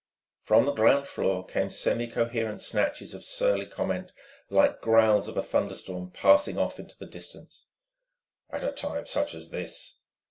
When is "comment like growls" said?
3.67-5.27